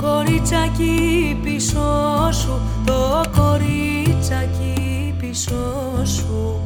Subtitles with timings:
[0.00, 6.62] κορίτσακι πίσω σου Το κορίτσακι πίσω σου.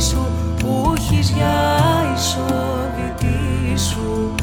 [0.00, 0.26] σου,
[0.58, 1.56] που έχεις για
[2.16, 4.34] ισοβητή σου.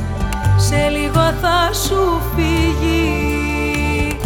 [0.58, 4.18] Σε λίγο θα σου φύγει.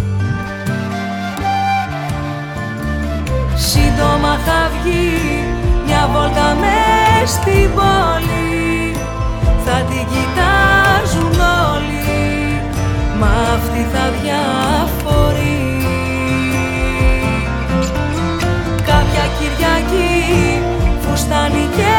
[3.55, 5.43] Σύντομα θα βγει
[5.85, 8.95] μια βόλτα μες στην πόλη.
[9.65, 11.39] Θα την κοιτάζουν
[11.73, 12.61] όλοι.
[13.19, 14.80] Μα αυτή θα διαφορεί
[21.33, 21.90] θα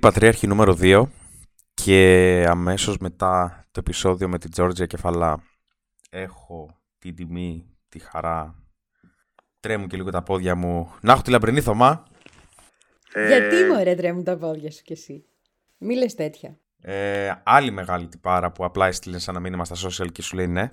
[0.00, 1.06] Πατριάρχη νούμερο 2
[1.74, 5.42] και αμέσως μετά το επεισόδιο με την Τζόρτζια Κεφαλά
[6.10, 8.54] έχω την τιμή, τη χαρά,
[9.60, 12.06] τρέμουν και λίγο τα πόδια μου, να έχω τη λαμπρινή Θωμά.
[13.26, 15.24] Γιατί μωρέ τρέμουν τα πόδια σου κι εσύ;
[15.78, 16.58] Μη λες τέτοια.
[16.80, 20.70] Ε, άλλη μεγάλη τυπάρα που απλά έστειλε ένα μήνυμα στα social και σου λέει ναι.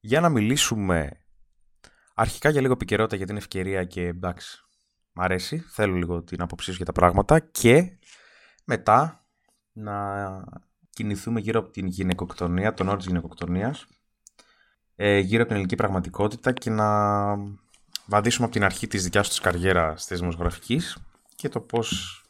[0.00, 1.20] Για να μιλήσουμε
[2.14, 4.64] αρχικά για λίγο επικαιρότητα για την ευκαιρία και εντάξει,
[5.12, 7.98] μ' αρέσει, θέλω λίγο την άποψή σου για τα πράγματα και
[8.70, 9.24] μετά
[9.72, 9.96] να
[10.90, 13.86] κινηθούμε γύρω από την γυναικοκτονία, τον όρο της γυναικοκτονίας,
[14.96, 16.88] ε, γύρω από την ελληνική πραγματικότητα και να
[18.06, 20.96] βαδίσουμε από την αρχή της δικιάς τους της καριέρας της δημοσιογραφικής
[21.34, 22.22] και το πώς,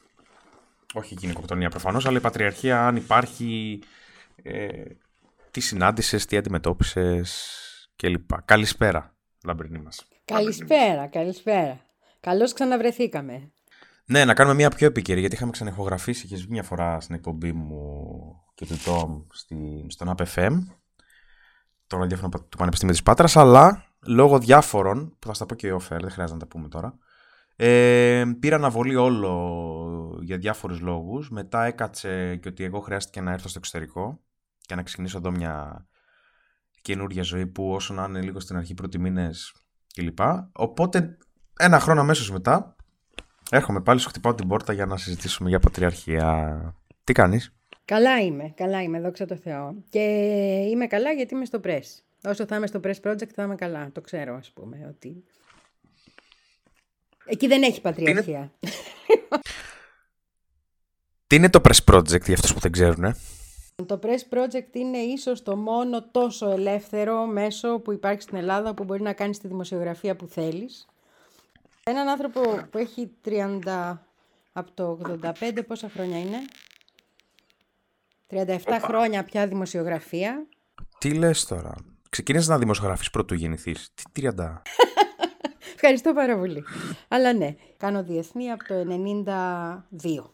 [0.95, 3.81] όχι η γυναικοκτονία προφανώς, αλλά η πατριαρχία αν υπάρχει,
[4.43, 4.69] ε,
[5.51, 7.59] τι συνάντησες, τι αντιμετώπισες
[7.97, 8.43] κλπ.
[8.45, 9.15] Καλησπέρα,
[9.45, 10.09] λαμπρινή μας.
[10.25, 11.81] Καλησπέρα, καλησπέρα.
[12.21, 13.53] Καλώς ξαναβρεθήκαμε.
[14.11, 18.05] Ναι, να κάνουμε μια πιο επίκαιρη, γιατί είχαμε ξανεχογραφήσει και μια φορά στην εκπομπή μου
[18.55, 20.59] και του Τόμ στη, στον APFM,
[21.87, 25.97] το ραδιόφωνο του Πανεπιστήμιου της Πάτρας, αλλά λόγω διάφορων, που θα στα πω και offer,
[26.01, 26.99] δεν χρειάζεται να τα πούμε τώρα,
[27.57, 31.31] ε, πήρα αναβολή όλο για διάφορους λόγους.
[31.31, 34.21] Μετά έκατσε και ότι εγώ χρειάστηκε να έρθω στο εξωτερικό
[34.61, 35.87] και να ξεκινήσω εδώ μια
[36.83, 39.55] καινούργια ζωή που όσο να είναι λίγο στην αρχή πρώτη μήνες
[39.95, 40.19] κλπ.
[40.53, 41.19] Οπότε
[41.59, 42.75] ένα χρόνο αμέσως μετά
[43.51, 46.75] έρχομαι πάλι, σου χτυπάω την πόρτα για να συζητήσουμε για πατριαρχία.
[47.05, 47.53] Τι κάνεις;
[47.91, 49.75] Καλά είμαι, καλά είμαι, δόξα τω Θεώ.
[49.89, 50.01] Και
[50.71, 52.03] είμαι καλά γιατί είμαι στο Press.
[52.25, 53.91] Όσο θα είμαι στο Press Project θα είμαι καλά.
[53.93, 55.25] Το ξέρω, ας πούμε, ότι...
[57.25, 58.51] Εκεί δεν έχει πατριαρχία.
[61.27, 63.17] Τι είναι το Press Project για αυτούς που δεν ξέρουν, ε;
[63.87, 68.85] Το Press Project είναι ίσως το μόνο τόσο ελεύθερο μέσο που υπάρχει στην Ελλάδα που
[68.85, 70.87] μπορεί να κάνεις τη δημοσιογραφία που θέλεις.
[71.85, 72.41] Έναν άνθρωπο
[72.71, 73.99] που έχει 30
[74.53, 74.99] από το
[75.41, 76.39] 85 πόσα χρόνια είναι;
[78.31, 80.47] 37 χρόνια πια δημοσιογραφία.
[80.99, 81.75] Τι λες τώρα;
[82.11, 83.89] Ξεκίνησε να δημοσιογραφείς πρωτού γεννηθείς.
[83.95, 84.03] Τι
[84.37, 84.63] 30.
[85.75, 86.65] Ευχαριστώ πάρα πολύ.
[87.09, 88.75] Αλλά ναι, κάνω διεθνή από το
[90.03, 90.25] 92.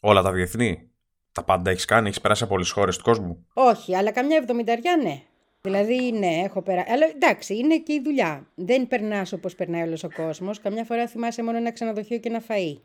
[0.00, 0.90] Όλα τα διεθνή;
[1.32, 4.36] Τα πάντα έχεις κάνει, έχεις περάσει από όλες τις χώρες του κόσμου; Όχι, αλλά καμιά
[4.36, 5.22] εβδομηνταριά ναι.
[5.66, 6.90] Δηλαδή, ναι, έχω περάσει.
[6.90, 8.46] Αλλά εντάξει, είναι και η δουλειά.
[8.54, 10.60] Δεν περνάς όπως περνάει όλος ο κόσμος.
[10.60, 12.76] Καμιά φορά θυμάσαι μόνο ένα ξενοδοχείο και ένα φαΐ.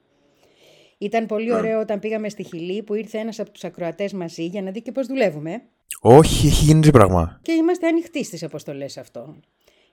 [0.98, 1.54] Ήταν πολύ ναι.
[1.54, 4.82] ωραίο όταν πήγαμε στη Χιλή που ήρθε ένας από τους ακροατές μαζί για να δει
[4.82, 5.62] και πώς δουλεύουμε.
[6.02, 7.40] Όχι, έχει γίνει τι πράγμα.
[7.42, 9.36] Και είμαστε ανοιχτοί στις αποστολές αυτό.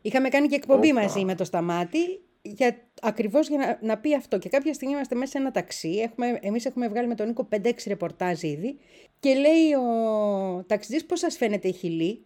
[0.03, 1.99] Είχαμε κάνει και εκπομπή μαζί με το Σταμάτη
[2.43, 4.39] για, ακριβώς για να, να πει αυτό.
[4.39, 5.89] Και κάποια στιγμή είμαστε μέσα σε ένα ταξί.
[5.89, 8.79] Έχουμε, εμείς έχουμε βγάλει με τον Νίκο 5-6 ρεπορτάζ ήδη.
[9.21, 12.25] Και λέει ο ταξιτζής πώς σας φαίνεται η Χιλή;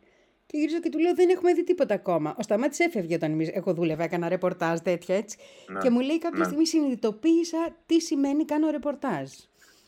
[0.53, 2.35] Και γυρίζω και του λέω: Δεν έχουμε δει τίποτα ακόμα.
[2.39, 5.37] Ο Σταμάτης έφευγε όταν εμείς, εγώ δούλευα, έκανα ρεπορτάζ τέτοια έτσι.
[5.73, 6.45] Ναι, και μου λέει: Κάποια ναι.
[6.45, 9.31] στιγμή συνειδητοποίησα τι σημαίνει κάνω ρεπορτάζ.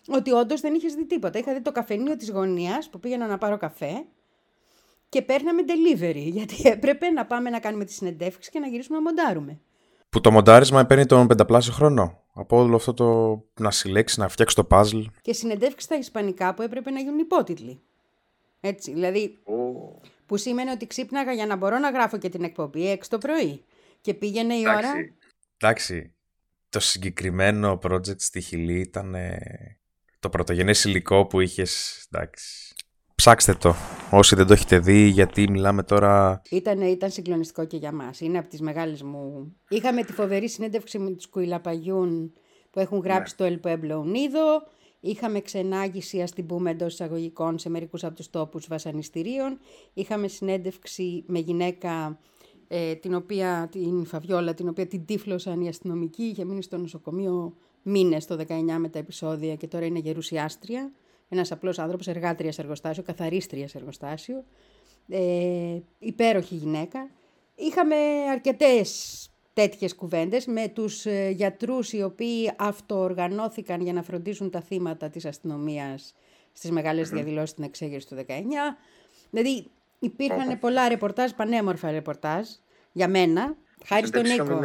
[0.08, 1.38] Ότι όντως δεν είχες δει τίποτα.
[1.38, 4.04] Είχα δει το καφενείο της γωνίας που πήγαινα να πάρω καφέ
[5.08, 6.30] και παίρναμε delivery.
[6.36, 9.60] Γιατί έπρεπε να πάμε να κάνουμε τη συνεντεύξη και να γυρίσουμε να μοντάρουμε.
[10.08, 12.18] Που το μοντάρισμα παίρνει τον πενταπλάσιο χρόνο.
[12.34, 15.04] Από όλο αυτό το να συλλέξεις, να φτιάξεις το puzzle.
[15.22, 17.80] Και συνεντεύξεις στα Ισπανικά που έπρεπε να γίνουν υπότιτλοι.
[18.60, 19.38] Έτσι, δηλαδή.
[19.46, 20.08] Oh.
[20.26, 23.64] Που σημαίνει ότι ξύπναγα για να μπορώ να γράφω και την εκπομπή έξω το πρωί.
[24.00, 24.86] Και πήγαινε η Εντάξει.
[24.86, 24.94] ώρα.
[25.56, 26.14] Εντάξει.
[26.68, 29.16] Το συγκεκριμένο project στη Χιλή ήταν
[30.18, 32.04] το πρωτογενές υλικό που είχες.
[32.10, 32.74] Εντάξει.
[33.14, 33.74] Ψάξτε το
[34.10, 36.42] όσοι δεν το έχετε δει γιατί μιλάμε τώρα...
[36.50, 38.20] Ήταν, ήταν συγκλονιστικό και για μας.
[38.20, 39.54] Είναι από τις μεγάλες μου...
[39.68, 42.32] Είχαμε τη φοβερή συνέντευξη με τους Κουιλαπαγιούν
[42.70, 43.48] που έχουν γράψει ναι.
[43.48, 44.66] το El Pueblo Unido.
[45.06, 49.58] Είχαμε ξενάγηση, α την πούμε εντός εισαγωγικών, σε μερικούς από τους τόπους βασανιστήριων.
[49.94, 52.18] Είχαμε συνέντευξη με γυναίκα
[52.68, 56.22] ε, την οποία, την Φαβιόλα, την οποία την τύφλωσαν οι αστυνομικοί.
[56.22, 60.92] Είχε μείνει στο νοσοκομείο μήνες το 19 με τα επεισόδια και τώρα είναι γερουσιάστρια
[61.28, 64.44] ένας απλός άνθρωπος, εργάτριας σε εργοστάσιο, καθαρίστριας σε εργοστάσιο,
[65.08, 67.10] ε, υπέροχη γυναίκα.
[67.54, 67.96] Είχαμε
[68.30, 75.08] αρκετές τέτοιες κουβέντες με τους ε, γιατρούς οι οποίοι αυτοοργανώθηκαν για να φροντίσουν τα θύματα
[75.08, 76.14] της αστυνομίας
[76.52, 78.32] στις μεγάλες διαδηλώσεις στην εξέγερση του 19.
[79.30, 82.48] Δηλαδή υπήρχαν πολλά ρεπορτάζ, πανέμορφα ρεπορτάζ
[82.92, 83.56] για μένα
[83.86, 84.60] Χάρη στον Νίκο.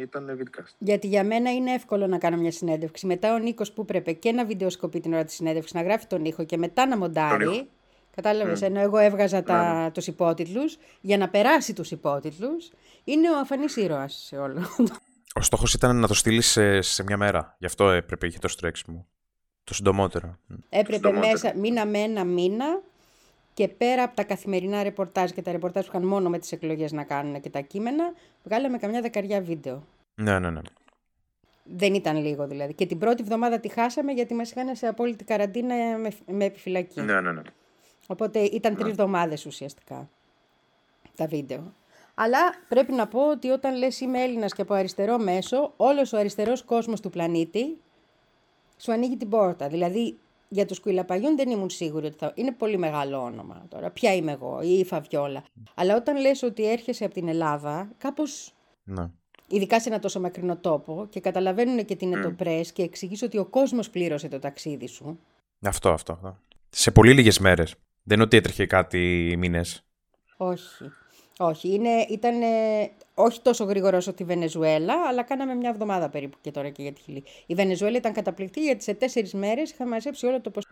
[0.00, 0.38] Ήταν
[0.78, 3.06] Γιατί για μένα είναι εύκολο να κάνω μια συνέντευξη.
[3.06, 6.24] Μετά ο Νίκος που πρέπει και να βιντεοσκοπεί την ώρα της συνέντευξης, να γράφει τον
[6.24, 7.68] ήχο και μετά να μοντάρει.
[8.14, 8.66] Κατάλαβες, mm.
[8.66, 9.90] ενώ εγώ έβγαζα τα, ναι.
[9.90, 12.70] τους υπότιτλους για να περάσει τους υπότιτλους,
[13.04, 14.60] είναι ο αφανής ήρωας σε όλο.
[15.34, 17.56] Ο στόχος ήταν να το στείλεις σε, σε μια μέρα.
[17.58, 19.06] Γι' αυτό έπρεπε, είχε το στρέξιμο.
[19.64, 20.38] Το συντομότερο.
[20.68, 22.80] Έπρεπε μέσα, μήνα με ένα μήνα
[23.54, 26.92] και πέρα από τα καθημερινά ρεπορτάζ και τα ρεπορτάζ που είχαν μόνο με τις εκλογές
[26.92, 28.12] να κάνουν και τα κείμενα,
[28.44, 29.82] βγάλαμε καμιά δεκαριά βίντεο.
[30.14, 30.60] Ναι, ναι, ναι.
[31.64, 32.74] Δεν ήταν λίγο δηλαδή.
[32.74, 37.00] Και την πρώτη εβδομάδα τη χάσαμε γιατί μας είχαν σε απόλυτη καραντίνα με, με επιφυλακή.
[37.00, 37.42] Ναι, ναι, ναι.
[38.06, 38.78] Οπότε ήταν ναι.
[38.78, 40.08] τρει εβδομάδες ουσιαστικά
[41.16, 41.72] τα βίντεο.
[42.22, 42.38] Αλλά
[42.68, 46.62] πρέπει να πω ότι όταν λες είμαι Έλληνας και από αριστερό μέσο, όλος ο αριστερός
[46.62, 47.76] κόσμος του πλανήτη
[48.76, 49.68] σου ανοίγει την πόρτα.
[49.68, 52.32] Δηλαδή για τους Κουιλαπαγιούν δεν ήμουν σίγουρη ότι θα...
[52.34, 53.90] Είναι πολύ μεγάλο όνομα τώρα.
[53.90, 55.44] Ποια είμαι εγώ ή η Φαβιόλα.
[55.74, 58.54] Αλλά όταν λες ότι έρχεσαι από την Ελλάδα, κάπως...
[58.84, 59.10] Ναι.
[59.48, 62.22] Ειδικά σε ένα τόσο μακρινό τόπο και καταλαβαίνουν και τι είναι mm.
[62.22, 65.18] το πρέσ και εξηγείς ότι ο κόσμος πλήρωσε το ταξίδι σου.
[65.60, 66.12] Αυτό, αυτό.
[66.12, 66.38] αυτό.
[66.70, 67.74] Σε πολύ λίγες μέρες.
[68.02, 69.84] Δεν είναι ότι έτρεχε κάτι μήνες.
[70.36, 70.84] Όχι.
[71.38, 72.34] Όχι, είναι, ήταν
[73.14, 76.92] όχι τόσο γρήγορος όσο τη Βενεζουέλα, αλλά κάναμε μια εβδομάδα περίπου και τώρα και για
[76.92, 77.24] τη Χιλή.
[77.46, 80.68] Η Βενεζουέλα ήταν καταπληκτική γιατί σε τέσσερις μέρες είχαμε μαζέψει όλο το ποσό.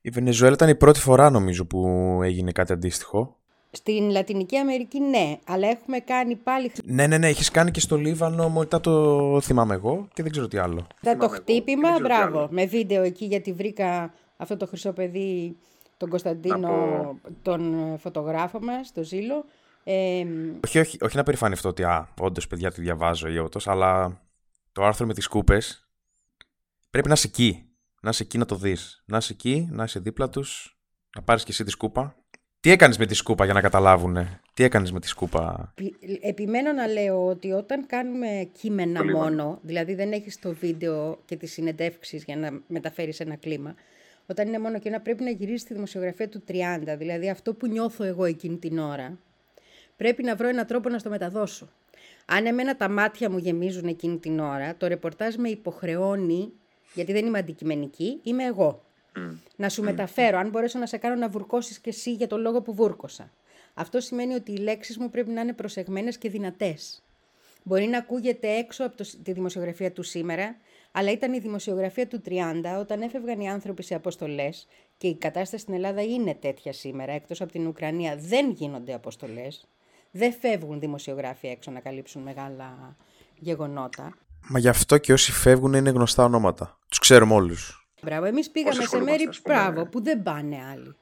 [0.00, 1.88] Η Βενεζουέλα ήταν η πρώτη φορά νομίζω που
[2.22, 3.36] έγινε κάτι αντίστοιχο.
[3.70, 6.72] Στην Λατινική Αμερική ναι, αλλά έχουμε κάνει πάλι...
[6.84, 10.48] Ναι, ναι, ναι, έχεις κάνει και στο Λίβανο, μετά το θυμάμαι εγώ και δεν ξέρω
[10.48, 10.86] τι άλλο.
[11.02, 15.56] Μετά το χτύπημα, μπράβο, με βίντεο εκεί γιατί βρήκα αυτό το χρυσό παιδί,
[16.02, 19.44] τον Κωνσταντίνο, τον φωτογράφο μας, τον Ζήλο,
[19.84, 20.24] ε,
[20.66, 24.20] όχι, όχι, όχι να περηφανευτώ ότι α, όντως παιδιά τη διαβάζω ή ότως, αλλά
[24.72, 25.88] το άρθρο με τις κούπες
[26.90, 27.66] πρέπει να είσαι εκεί.
[28.02, 29.02] Να είσαι εκεί να το δεις.
[29.06, 30.78] Να είσαι εκεί, να είσαι δίπλα τους,
[31.16, 32.16] να πάρεις και εσύ τη σκούπα.
[32.60, 35.74] Τι έκανες με τη σκούπα για να καταλάβουνε; Τι έκανες με τη σκούπα;
[36.20, 41.52] Επιμένω να λέω ότι όταν κάνουμε κείμενα μόνο, δηλαδή δεν έχεις το βίντεο και τις
[41.52, 43.74] συνεντεύξεις για να μεταφέρεις ένα κλίμα,
[44.26, 46.54] όταν είναι μόνο και να πρέπει να γυρίσεις τη δημοσιογραφία του 30,
[46.98, 49.18] δηλαδή αυτό που νιώθω εγώ εκείνη την ώρα,
[49.96, 51.68] πρέπει να βρω έναν τρόπο να στο μεταδώσω.
[52.26, 56.52] Αν εμένα τα μάτια μου γεμίζουν εκείνη την ώρα, το ρεπορτάζ με υποχρεώνει,
[56.94, 58.82] γιατί δεν είμαι αντικειμενική, είμαι εγώ.
[59.56, 62.62] Να σου μεταφέρω, αν μπορέσω να σε κάνω να βουρκώσεις και εσύ για το λόγο
[62.62, 63.30] που βούρκωσα.
[63.74, 67.02] Αυτό σημαίνει ότι οι λέξεις μου πρέπει να είναι προσεγμένες και δυνατές.
[67.62, 70.56] Μπορεί να ακούγεται έξω από το, τη δημοσιογραφία του σήμερα,
[70.92, 72.32] αλλά ήταν η δημοσιογραφία του 30
[72.80, 77.40] όταν έφευγαν οι άνθρωποι σε αποστολές και η κατάσταση στην Ελλάδα είναι τέτοια σήμερα, εκτός
[77.40, 79.66] από την Ουκρανία δεν γίνονται αποστολές,
[80.10, 82.96] δεν φεύγουν δημοσιογράφοι έξω να καλύψουν μεγάλα
[83.38, 84.16] γεγονότα.
[84.48, 86.78] Μα γι' αυτό και όσοι φεύγουν είναι γνωστά ονόματα.
[86.88, 87.86] Τους ξέρουμε όλους.
[88.02, 90.96] Μπράβο, εμείς πήγαμε σε μέρη μπράβο, που δεν πάνε άλλοι.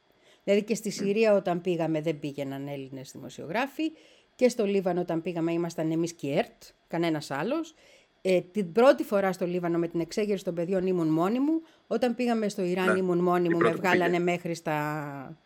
[0.45, 3.93] Δηλαδή και στη Συρία όταν πήγαμε δεν πήγαιναν Έλληνες δημοσιογράφοι
[4.37, 7.75] και στο Λίβανο όταν πήγαμε ήμασταν εμείς και η ΕΡΤ, κανένας άλλος.
[8.23, 11.63] Ε, την πρώτη φορά στο Λίβανο με την εξέγερση των παιδιών ήμουν μόνη μου.
[11.87, 15.37] Όταν πήγαμε στο Ιράν ναι, ήμουν μόνη μου, με βγάλανε μέχρι στα,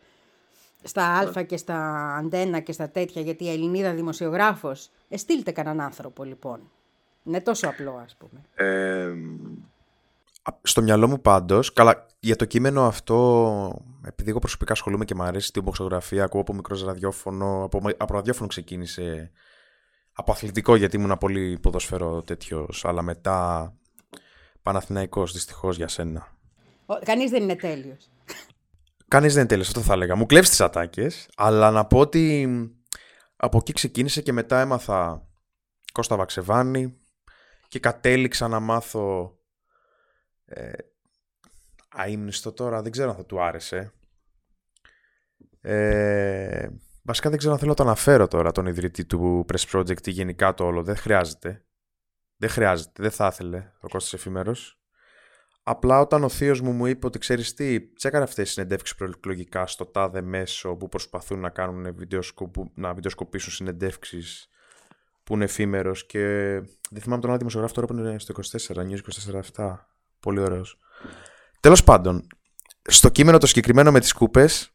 [0.83, 1.39] στα ναι.
[1.39, 1.77] Α και στα
[2.15, 4.89] Αντένα και στα τέτοια, γιατί η Ελληνίδα δημοσιογράφος.
[5.09, 6.59] Ε, στείλτε κανέναν άνθρωπο λοιπόν.
[7.23, 8.41] Είναι τόσο απλό ας πούμε.
[8.55, 9.13] Ε,
[10.61, 15.23] στο μυαλό μου πάντως, καλά, για το κείμενο αυτό, επειδή εγώ προσωπικά ασχολούμαι και μου
[15.23, 19.31] αρέσει την μποξογραφία, ακούω από μικρός ραδιόφωνο, από, από ραδιόφωνο ξεκίνησε,
[20.15, 23.73] από αθλητικό γιατί ήμουν πολύ ποδοσφαίρο τέτοιο, αλλά μετά
[24.61, 26.37] Παναθηναϊκός δυστυχώς για σένα.
[27.05, 28.09] Κανείς δεν είναι τέλειος.
[29.07, 30.15] Κανείς δεν είναι τέλειος, αυτό θα έλεγα.
[30.15, 32.47] Μου κλέβεις τις ατάκες, αλλά να πω ότι
[33.35, 35.27] από εκεί ξεκίνησε και μετά έμαθα
[35.91, 36.97] Κώστα Βαξεβάνη
[37.67, 39.37] και κατέληξα να μάθω
[40.45, 40.71] ε,
[41.89, 43.93] αείμνηστο τώρα, δεν ξέρω αν θα του άρεσε.
[45.61, 46.69] Ε,
[47.05, 50.11] βασικά δεν ξέρω αν θέλω να το αναφέρω τώρα τον ιδρυτή του Press Project ή
[50.11, 50.83] γενικά το όλο.
[50.83, 51.65] Δεν χρειάζεται.
[52.37, 54.79] Δεν χρειάζεται, δεν θα ήθελε ο Κώστας Εφήμερος.
[55.63, 59.67] Απλά όταν ο θείος μου μου είπε ότι ξέρεις τι, τσέκαρε αυτές οι συνεντεύξεις προεκλογικά
[59.67, 64.49] στο τάδε μέσο που προσπαθούν να κάνουν βιντεοσκοπου, να βιντεοσκοπήσουν συνεντεύξεις
[65.23, 66.19] που είναι εφήμερος και
[66.89, 68.99] δεν θυμάμαι τον άλλο δημοσιογράφο τώρα που είναι στο 24, News
[69.51, 69.75] 24
[70.19, 70.79] Πολύ ωραίος.
[71.59, 72.27] Τέλος πάντων,
[72.81, 74.74] στο κείμενο το συγκεκριμένο με τις κούπες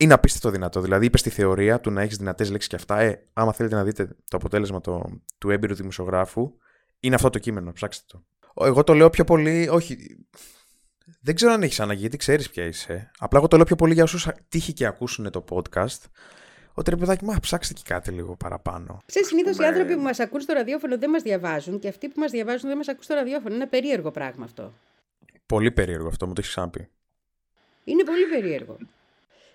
[0.00, 0.80] είναι απίστευτο δυνατό.
[0.80, 2.98] Δηλαδή, είπες στη θεωρία του να έχεις δυνατές λέξεις και αυτά.
[2.98, 6.52] Ε, άμα θέλετε να δείτε το αποτέλεσμα το, του έμπειρου δημοσιογράφου,
[7.00, 7.72] είναι αυτό το κείμενο.
[7.72, 8.24] Ψάξτε το.
[8.66, 9.68] Εγώ το λέω πιο πολύ.
[9.68, 10.16] Όχι.
[11.20, 13.10] Δεν ξέρω αν έχεις ανάγκη, γιατί ξέρεις ποια είσαι.
[13.18, 16.04] Απλά εγώ το λέω πιο πολύ για όσους τύχει και ακούσουν το podcast.
[16.74, 19.02] Ότι ρε παιδάκι, μα ψάξτε και κάτι λίγο παραπάνω.
[19.06, 22.20] Σε συνήθως οι άνθρωποι που μας ακούν στο ραδιόφωνο δεν μας διαβάζουν και αυτοί που
[22.20, 23.54] μας διαβάζουν δεν μας ακούν στο ραδιόφωνο.
[23.54, 24.72] Είναι περίεργο πράγμα αυτό.
[25.46, 26.88] Πολύ περίεργο αυτό, μου το έχεις ξαναπεί.
[27.84, 28.76] Είναι πολύ περίεργο.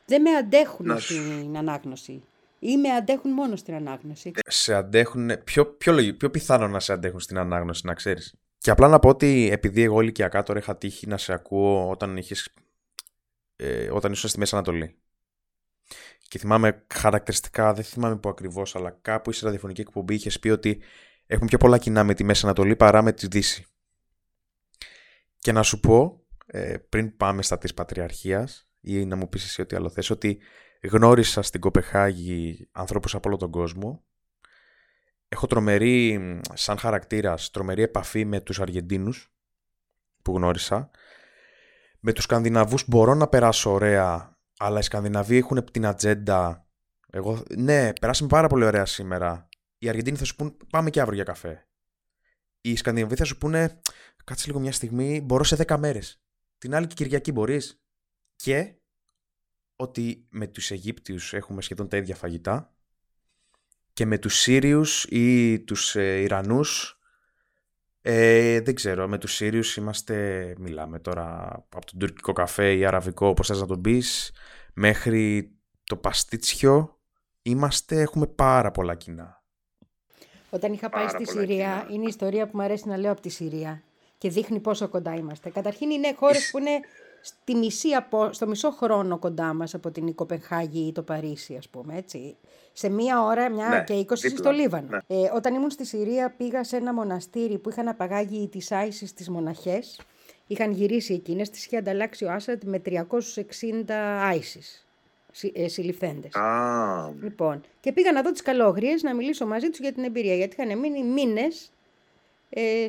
[0.06, 2.24] Δεν με αντέχουν στην ανάγνωση.
[2.60, 4.32] Ή με αντέχουν μόνο στην ανάγνωση.
[4.48, 5.44] Σε αντέχουν.
[5.44, 8.36] Πιο, πιο, πιο πιθανό να σε αντέχουν στην ανάγνωση, να ξέρεις.
[8.58, 12.18] Και απλά να πω ότι επειδή εγώ ηλικιακά τώρα είχα τύχει να σε ακούω όταν,
[12.18, 12.50] είχες,
[13.56, 14.96] ε, όταν ήσουν στη Μέση Ανατολή.
[16.28, 20.82] Και θυμάμαι χαρακτηριστικά, δεν θυμάμαι που ακριβώς, αλλά κάπου η ραδιοφωνική εκπομπή είχες πει ότι
[21.26, 23.66] έχουμε πιο πολλά κοινά με τη Μέση Ανατολή παρά με τη Δύση.
[25.38, 29.62] Και να σου πω, ε, πριν πάμε στα της Πατριαρχίας, ή να μου πεις εσύ
[29.62, 30.40] ό,τι άλλο θες, ότι
[30.84, 34.04] γνώρισα στην Κοπεχάγη ανθρώπους από όλο τον κόσμο.
[35.28, 36.20] Έχω τρομερή,
[36.54, 39.34] σαν χαρακτήρας, τρομερή επαφή με τους Αργεντίνους
[40.22, 40.92] που γνώρισα.
[42.00, 46.68] Με τους Σκανδιναβούς μπορώ να περάσω ωραία, αλλά οι Σκανδιναβοί έχουν την ατζέντα.
[47.10, 49.50] Εγώ, ναι, περάσαμε πάρα πολύ ωραία σήμερα.
[49.78, 51.68] Οι Αργεντίνοι θα σου πούν πάμε και αύριο για καφέ.
[52.62, 53.82] Οι Σκανδιναβοί θα σου πούνε
[54.24, 56.22] κάτσε λίγο μια στιγμή, μπορώ σε 10 μέρες.
[56.58, 57.83] Την άλλη και Κυριακή μπορείς.
[58.36, 58.74] Και
[59.76, 62.74] ότι με τους Αιγύπτιους έχουμε σχεδόν τα ίδια φαγητά
[63.94, 66.98] και με τους Σύριους ή τους ε, Ιρανούς
[68.06, 73.28] ε, δεν ξέρω, με τους Σύριους είμαστε, μιλάμε τώρα από τον τουρκικό καφέ ή αραβικό,
[73.28, 74.32] όπως θες να τον πεις,
[74.74, 75.52] μέχρι
[75.84, 77.00] το παστίτσιο,
[77.42, 79.44] είμαστε, έχουμε πάρα πολλά κοινά.
[80.50, 83.30] Όταν είχα πάει στη Συρία, είναι η ιστορία που μου αρέσει να λέω από τη
[83.30, 83.84] Συρία
[84.18, 85.50] και δείχνει πόσο κοντά είμαστε.
[85.50, 86.80] Καταρχήν είναι χώρες που είναι
[87.26, 87.88] στη μισή,
[88.30, 92.36] στο μισό χρόνο κοντά μας από την Κοπενχάγη ή το Παρίσι ας πούμε έτσι.
[92.74, 94.88] Σε μία ώρα, μια ναι, και είκοσι στο Λίβανο.
[94.90, 94.98] Ναι.
[95.08, 99.30] Ε, όταν ήμουν στη Συρία πήγα σε ένα μοναστήρι που είχαν απαγάγει τις Άισις στις
[99.30, 100.00] μοναχές.
[100.48, 103.92] Είχαν γυρίσει εκείνες, τις είχε ανταλλάξει ο Άσαντ με 360
[104.30, 104.88] Άισις
[105.54, 106.32] ε, συλληφθέντες.
[107.22, 110.36] Λοιπόν, και πήγα να δω τις καλόγριες να μιλήσω μαζί τους για την εμπειρία.
[110.36, 111.73] Γιατί είχαν μείνει μήνες ε,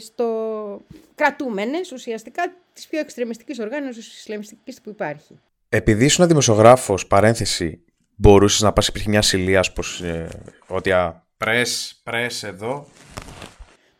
[0.00, 0.80] στο
[1.14, 5.38] κρατούμενες ουσιαστικά της πιο εξτρεμιστικής οργάνωσης ισλαμιστικής που υπάρχει.
[5.68, 10.28] Επειδή ήσουν δημοσιογράφος, παρένθεση, μπορούσες να πας, υπήρχε μια ασυλία πως, ε,
[10.66, 12.86] ότι α, πρες, πρες εδώ.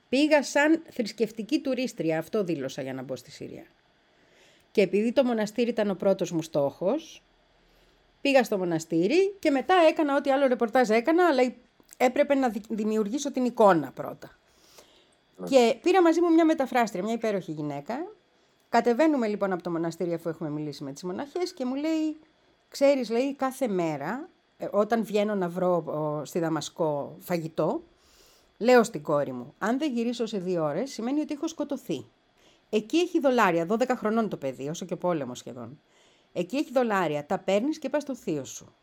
[0.08, 3.64] Πήγα σαν θρησκευτική τουρίστρια, αυτό δήλωσα για να μπω στη Συρία.
[4.70, 7.22] Και επειδή το μοναστήρι ήταν ο πρώτος μου στόχος,
[8.20, 11.54] πήγα στο μοναστήρι και μετά έκανα ό,τι άλλο ρεπορτάζ έκανα, αλλά
[11.96, 14.38] έπρεπε να δημιουργήσω την εικόνα πρώτα.
[15.44, 17.94] Και πήρα μαζί μου μια μεταφράστρια, μια υπέροχη γυναίκα.
[18.68, 22.16] Κατεβαίνουμε λοιπόν από το μοναστήρι αφού έχουμε μιλήσει με τις μοναχές και μου λέει,
[22.68, 25.84] ξέρεις λέει κάθε μέρα ε, όταν βγαίνω να βρω
[26.24, 27.82] στη Δαμασκό φαγητό,
[28.58, 32.06] λέω στην κόρη μου, αν δεν γυρίσω σε δύο ώρες σημαίνει ότι έχω σκοτωθεί.
[32.70, 35.80] Εκεί έχει δολάρια, 12 χρονών το παιδί, όσο και πόλεμο σχεδόν.
[36.32, 38.74] Εκεί έχει δολάρια, τα παίρνεις και πας στο θείο σου.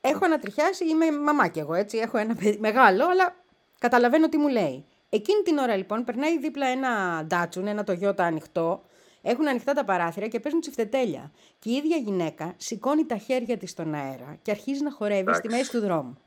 [0.00, 3.36] Έχω ανατριχιάσει, είμαι μαμά εγώ έτσι, έχω ένα παιδί μεγάλο, αλλά
[3.80, 4.84] καταλαβαίνω τι μου λέει.
[5.08, 8.82] Εκείνη την ώρα λοιπόν περνάει δίπλα ένα ντάτσουν, ένα το γιώτα ανοιχτό,
[9.22, 11.32] έχουν ανοιχτά τα παράθυρα και παίζουν τσιφτετέλια.
[11.58, 15.48] Και η ίδια γυναίκα σηκώνει τα χέρια της στον αέρα και αρχίζει να χορεύει στη
[15.48, 16.18] μέση του δρόμου.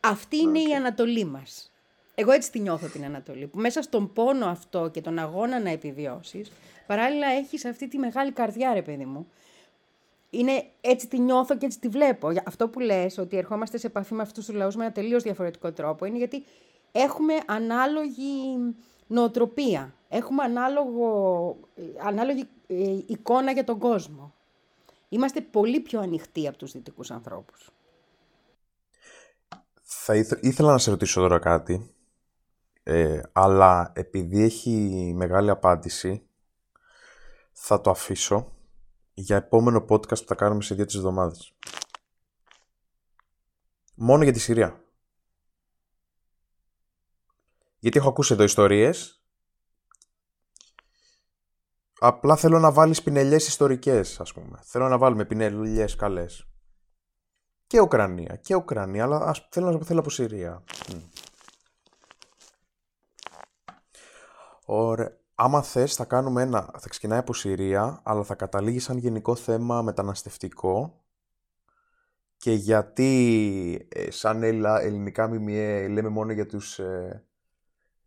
[0.00, 1.72] Αυτή είναι η Ανατολή μας.
[2.14, 5.70] Εγώ έτσι τη νιώθω την Ανατολή, που μέσα στον πόνο αυτό και τον αγώνα να
[5.70, 6.52] επιβιώσεις,
[6.86, 9.26] παράλληλα έχεις αυτή τη μεγάλη καρδιά ρε παιδί μου.
[10.30, 12.28] Είναι, έτσι τη νιώθω και έτσι τη βλέπω.
[12.46, 15.72] Αυτό που λες, ότι ερχόμαστε σε επαφή με αυτούς τους λαούς με ένα τελείως διαφορετικό
[15.72, 16.44] τρόπο, είναι γιατί
[16.92, 18.56] έχουμε ανάλογη
[19.06, 19.94] νοοτροπία.
[20.08, 21.56] Έχουμε ανάλογο,
[22.04, 24.34] ανάλογη ε, εικόνα για τον κόσμο.
[25.08, 27.70] Είμαστε πολύ πιο ανοιχτοί από τους δυτικούς ανθρώπους.
[29.82, 31.94] Θα ήθελα να σε ρωτήσω τώρα κάτι,
[32.82, 34.70] ε, αλλά επειδή έχει
[35.16, 36.22] μεγάλη απάντηση,
[37.52, 38.52] θα το αφήσω
[39.20, 41.54] για επόμενο podcast που θα κάνουμε σε δύο-τρεις εβδομάδες.
[43.94, 44.84] Μόνο για τη Συρία.
[47.78, 49.22] Γιατί έχω ακούσει εδώ ιστορίες.
[51.98, 54.60] Απλά θέλω να βάλεις πινελιές ιστορικές, ας πούμε.
[54.62, 56.48] Θέλω να βάλουμε πινελιές καλές.
[57.66, 60.64] Και Ουκρανία, και Ουκρανία, αλλά ας, θέλω να θέλω από Συρία.
[64.64, 65.19] Ωραία.
[65.42, 69.82] Άμα θες θα κάνουμε ένα, θα ξεκινάει από Συρία, αλλά θα καταλήγει σαν γενικό θέμα
[69.82, 71.02] μεταναστευτικό
[72.36, 77.24] και γιατί ε, σαν ελληνικά ΜΜΕ λέμε μόνο για τους ε,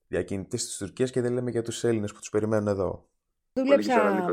[0.08, 3.06] διακινητές της Τουρκίας και δεν λέμε για τους Έλληνες που τους περιμένουν εδώ.
[3.54, 4.26] Δούλεψα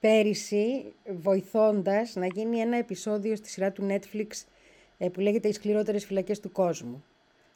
[0.00, 4.26] πέρυσι βοηθώντας να γίνει ένα επεισόδιο στη σειρά του Netflix
[4.98, 7.04] ε, που λέγεται «Οι σκληρότερες φυλακές του κόσμου».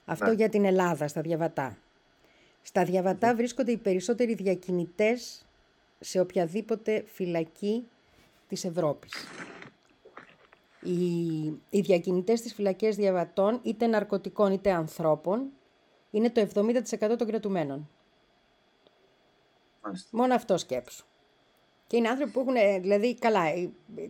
[0.05, 0.33] Αυτό ναι.
[0.33, 1.77] για την Ελλάδα, στα Διαβατά.
[2.63, 5.45] Στα Διαβατά βρίσκονται οι περισσότεροι διακινητές
[6.01, 7.89] σε οποιαδήποτε φυλακή
[8.49, 9.13] της Ευρώπης.
[10.83, 15.51] Οι, οι διακινητές στις φυλακές διαβατών, είτε ναρκωτικών είτε ανθρώπων,
[16.11, 17.89] είναι το 70% των κρατουμένων.
[20.11, 21.05] Μόνο αυτό σκέψου.
[21.87, 23.43] Και είναι άνθρωποι που έχουν, δηλαδή, καλά,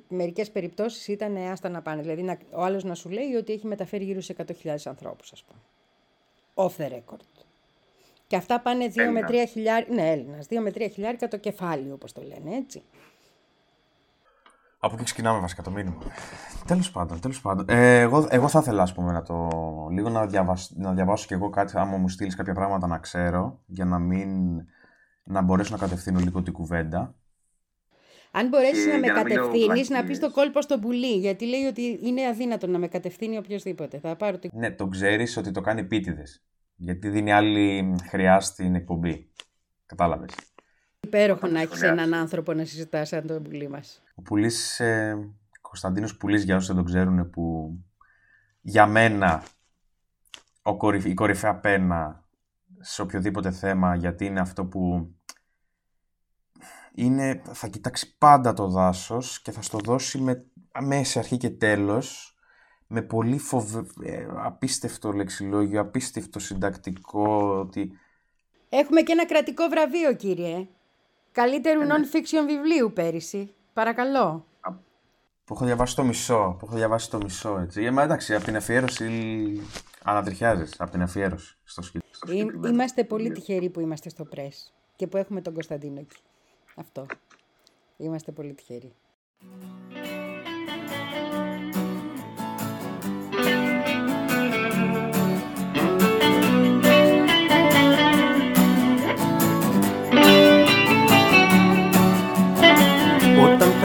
[0.08, 2.02] μερικές περιπτώσεις ήταν άστα να πάνε.
[2.02, 5.44] Δηλαδή, να, ο άλλος να σου λέει ότι έχει μεταφέρει γύρω σε 100.000 ανθρώπους, ας
[5.44, 5.60] πούμε.
[6.54, 7.49] Off the record.
[8.30, 9.94] Και αυτά πάνε 2 με 3 χιλιάρικα.
[9.94, 10.46] Ναι, Έλληνας.
[10.50, 12.82] 2 με 3 χιλιάρικα το κεφάλι, όπως το λένε, έτσι.
[14.78, 15.98] Από εκεί ξεκινάμε βασικά το μήνυμα.
[16.66, 17.64] Τέλος πάντων, τέλος πάντων.
[17.68, 19.48] Ε, εγώ, εγώ θα ήθελα ας πούμε, να το.
[19.90, 23.62] λίγο να, διαβάσω, να διαβάσω κι εγώ κάτι, άμα μου στείλεις κάποια πράγματα να ξέρω,
[23.66, 24.28] για να μην.
[25.24, 27.14] να μπορέσω να κατευθύνω λίγο την κουβέντα.
[28.30, 31.16] Αν μπορέσεις να με κατευθύνεις, να πεις το κόλπο στον πουλί.
[31.18, 33.98] Γιατί λέει ότι είναι αδύνατο να με κατευθύνει οποιοδήποτε.
[33.98, 34.50] Θα πάρω την...
[34.54, 36.44] Ναι, το ξέρεις ότι το κάνει επίτηδες.
[36.82, 39.30] Γιατί δίνει άλλη χρειά στην εκπομπή.
[39.86, 40.30] Κατάλαβες.
[41.00, 44.02] Υπέροχο να έχεις έναν άνθρωπο να συζητάς σαν τον πουλί μας.
[44.14, 45.14] Ο πουλί, ε,
[45.60, 47.74] Κωνσταντίνος Πουλής, για όσους δεν τον ξέρουν, που
[48.60, 49.42] για μένα
[50.62, 52.24] ο η κορυφαία πένα
[52.80, 55.14] σε οποιοδήποτε θέμα, γιατί είναι αυτό που
[56.94, 60.44] είναι, θα κοιτάξει πάντα το δάσος και θα στο δώσει με,
[60.80, 62.29] μέσα αρχή και τέλος
[62.92, 63.84] με πολύ φοβε...
[64.02, 67.98] Ε, απίστευτο λεξιλόγιο, απίστευτο συντακτικό ότι...
[68.68, 70.68] Έχουμε και ένα κρατικό βραβείο κύριε.
[71.32, 71.94] Καλύτερου ε, ναι.
[71.94, 73.54] non-fiction βιβλίου πέρυσι.
[73.72, 74.46] Παρακαλώ.
[75.44, 76.56] Που έχω διαβάσει το μισό.
[76.58, 77.84] Που έχω διαβάσει το μισό έτσι.
[77.84, 79.10] Ε, μα εντάξει, από την αφιέρωση
[80.04, 80.74] ανατριχιάζεις.
[80.78, 82.68] Από την αφιέρωση στο, σκηνικό.
[82.68, 86.16] Είμαστε πολύ τυχεροί που είμαστε στο πρέσ και που έχουμε τον Κωνσταντίνο εκεί.
[86.74, 87.06] Αυτό.
[87.96, 88.92] Είμαστε πολύ τυχεροί.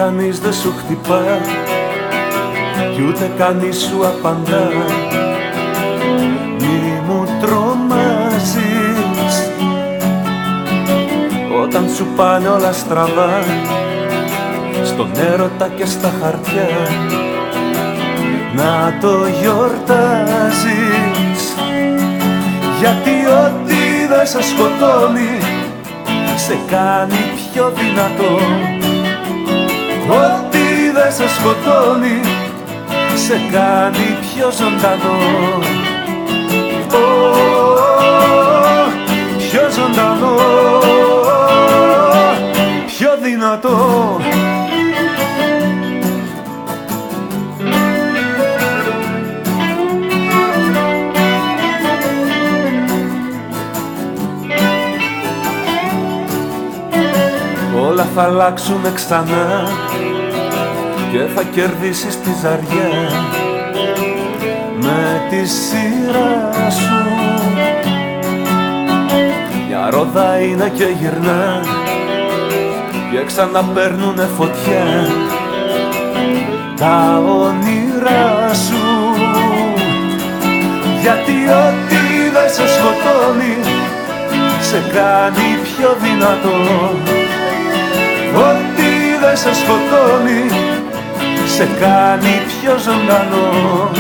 [0.06, 1.24] Κανείς δεν σου χτυπά
[2.94, 4.68] κι ούτε κανείς σου απαντά.
[6.60, 9.36] Μη μου τρομάζεις
[11.64, 13.44] όταν σου πάνε όλα στραβά
[14.84, 16.68] στον έρωτα και στα χαρτιά.
[18.56, 20.74] Να το γιορτάζεις
[22.80, 23.12] γιατί
[23.46, 25.38] ό,τι δεν σε σκοτώνει
[26.36, 27.18] σε κάνει
[27.52, 28.85] πιο δυνατό
[30.10, 32.20] Ό,τι δεν σε σκοτώνει
[33.16, 35.18] σε κάνει πιο ζωντανό.
[36.92, 37.76] Oh,
[39.38, 40.36] Πιο ζωντανό,
[42.88, 44.18] πιο δυνατό.
[58.18, 59.70] Θα αλλάξουν ξανά
[61.12, 63.10] και θα κερδίσεις τη ζαριά
[64.82, 67.10] με τη σειρά σου.
[69.68, 71.62] Μια ρόδα είναι και γυρνά
[73.12, 75.08] και ξαναπαίρνουνε φωτιά
[76.76, 78.84] τα όνειρά σου.
[81.02, 83.58] Γιατί ό,τι δεν σε σκοτώνει
[84.62, 86.56] σε κάνει πιο δυνατό.
[87.00, 87.25] ό,τι δεν
[89.36, 90.50] σε σκοτώνει
[91.48, 93.92] σε κάνει πιο ζωντανό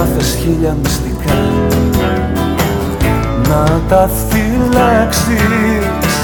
[0.00, 1.34] Έμαθες χίλια μυστικά.
[3.48, 6.14] Να τα φυλάξεις.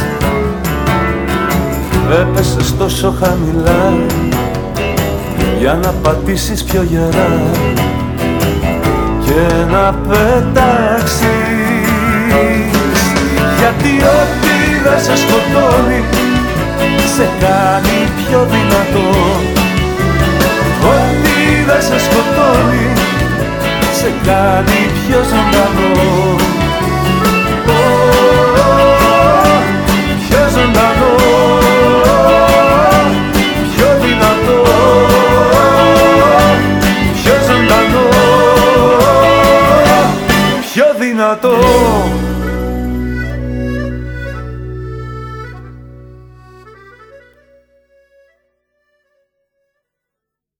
[2.21, 3.95] Έπεσες τόσο χαμηλά
[5.59, 7.41] Για να πατήσεις πιο γερά
[9.25, 11.27] Και να πετάξεις.
[13.59, 16.05] Γιατί ό,τι δεν σε σκοτώνει
[17.17, 19.09] Σε κάνει πιο δυνατό.
[20.83, 23.07] Ό,τι δεν σε σκοτώνει
[24.07, 26.37] σε κάνει πιο ζωντανό
[30.29, 31.14] Πιο ζωντανό
[33.75, 34.62] Πιο δυνατό.
[37.23, 38.09] Πιο ζωντανό
[40.73, 42.16] Πιο δυνατό